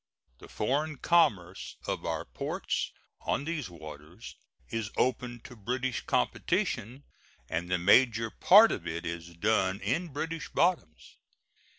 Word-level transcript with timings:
The 0.39 0.47
foreign 0.47 0.97
commerce 0.97 1.75
of 1.85 2.07
our 2.07 2.25
ports 2.25 2.91
on 3.19 3.45
these 3.45 3.69
waters 3.69 4.35
is 4.69 4.89
open 4.97 5.41
to 5.41 5.55
British 5.55 6.01
competition, 6.07 7.03
and 7.47 7.69
the 7.69 7.77
major 7.77 8.31
part 8.31 8.71
of 8.71 8.87
it 8.87 9.05
is 9.05 9.35
done 9.35 9.79
in 9.79 10.07
British 10.07 10.49
bottoms. 10.49 11.17